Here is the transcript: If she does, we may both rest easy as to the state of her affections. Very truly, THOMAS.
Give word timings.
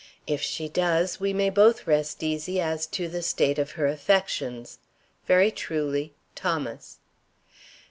If 0.25 0.41
she 0.41 0.67
does, 0.67 1.19
we 1.19 1.31
may 1.31 1.51
both 1.51 1.85
rest 1.85 2.23
easy 2.23 2.59
as 2.59 2.87
to 2.87 3.07
the 3.07 3.21
state 3.21 3.59
of 3.59 3.73
her 3.73 3.85
affections. 3.85 4.79
Very 5.27 5.51
truly, 5.51 6.15
THOMAS. 6.35 6.97